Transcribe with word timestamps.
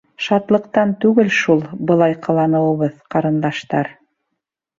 —Шатлыҡтан 0.27 0.93
түгел 1.03 1.29
шул, 1.39 1.61
былай 1.91 2.15
ҡыланыуыбыҙ, 2.25 2.97
ҡарындаштар. 3.17 3.93